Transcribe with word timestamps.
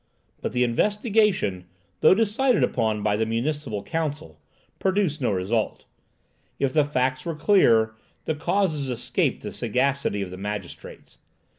But 0.41 0.53
the 0.53 0.63
investigation, 0.63 1.65
though 1.99 2.15
decided 2.15 2.63
upon 2.63 3.03
by 3.03 3.15
the 3.15 3.25
municipal 3.27 3.83
council, 3.83 4.41
produced 4.79 5.21
no 5.21 5.29
result. 5.31 5.85
If 6.57 6.73
the 6.73 6.83
facts 6.85 7.23
were 7.23 7.35
clear, 7.35 7.93
the 8.25 8.33
causes 8.33 8.89
escaped 8.89 9.43
the 9.43 9.53
sagacity 9.53 10.23
of 10.23 10.31
the 10.31 10.37
magistrates. 10.37 11.19